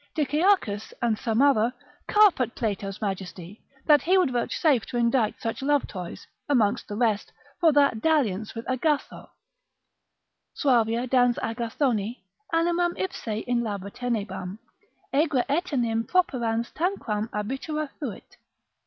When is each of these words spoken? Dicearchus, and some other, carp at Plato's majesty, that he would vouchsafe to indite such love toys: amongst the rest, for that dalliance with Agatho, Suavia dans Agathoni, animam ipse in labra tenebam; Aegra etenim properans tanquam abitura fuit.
Dicearchus, 0.15 0.93
and 0.99 1.15
some 1.15 1.43
other, 1.43 1.71
carp 2.07 2.39
at 2.41 2.55
Plato's 2.55 2.99
majesty, 3.01 3.61
that 3.85 4.01
he 4.01 4.17
would 4.17 4.31
vouchsafe 4.31 4.83
to 4.87 4.97
indite 4.97 5.39
such 5.39 5.61
love 5.61 5.87
toys: 5.87 6.25
amongst 6.49 6.87
the 6.87 6.95
rest, 6.95 7.31
for 7.59 7.71
that 7.73 8.01
dalliance 8.01 8.55
with 8.55 8.67
Agatho, 8.67 9.29
Suavia 10.55 11.05
dans 11.07 11.37
Agathoni, 11.37 12.23
animam 12.51 12.93
ipse 12.97 13.27
in 13.45 13.61
labra 13.61 13.91
tenebam; 13.93 14.57
Aegra 15.13 15.45
etenim 15.47 16.07
properans 16.07 16.73
tanquam 16.73 17.29
abitura 17.29 17.87
fuit. 17.99 18.37